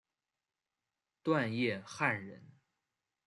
[1.21, 2.43] 段业汉人。